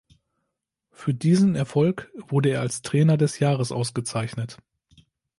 Für 0.89 1.13
diesen 1.13 1.55
Erfolg 1.55 2.11
wurde 2.17 2.49
er 2.49 2.61
als 2.61 2.81
„Trainer 2.81 3.17
des 3.17 3.37
Jahres“ 3.37 3.71
ausgezeichnet. 3.71 4.57